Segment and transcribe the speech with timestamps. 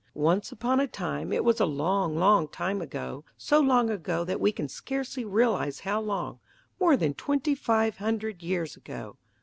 [0.15, 4.41] Once upon a time, it was a long, long time ago, so long ago that
[4.41, 6.39] we can scarcely realize how long,
[6.79, 9.17] more than twenty five hundred years ago.